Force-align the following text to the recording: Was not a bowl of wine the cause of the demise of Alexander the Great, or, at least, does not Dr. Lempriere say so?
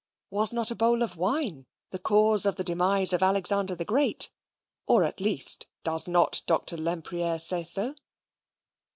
Was 0.31 0.51
not 0.51 0.71
a 0.71 0.75
bowl 0.75 1.03
of 1.03 1.15
wine 1.15 1.67
the 1.91 1.99
cause 1.99 2.47
of 2.47 2.55
the 2.55 2.63
demise 2.63 3.13
of 3.13 3.21
Alexander 3.21 3.75
the 3.75 3.85
Great, 3.85 4.31
or, 4.87 5.03
at 5.03 5.21
least, 5.21 5.67
does 5.83 6.07
not 6.07 6.41
Dr. 6.47 6.75
Lempriere 6.75 7.37
say 7.37 7.63
so? 7.63 7.93